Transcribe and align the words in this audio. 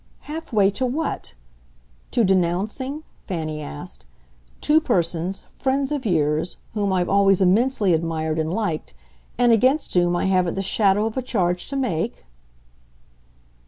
"Half 0.21 0.51
way 0.51 0.71
to 0.71 0.85
what? 0.87 1.35
To 2.09 2.23
denouncing," 2.23 3.03
Fanny 3.27 3.61
asked, 3.61 4.03
"two 4.59 4.79
persons, 4.81 5.43
friends 5.59 5.91
of 5.91 6.07
years, 6.07 6.57
whom 6.73 6.91
I've 6.91 7.07
always 7.07 7.39
immensely 7.39 7.93
admired 7.93 8.39
and 8.39 8.51
liked, 8.51 8.95
and 9.37 9.51
against 9.51 9.93
whom 9.93 10.15
I 10.15 10.25
haven't 10.25 10.55
the 10.55 10.63
shadow 10.63 11.05
of 11.05 11.17
a 11.17 11.21
charge 11.21 11.69
to 11.69 11.75
make?" 11.75 12.25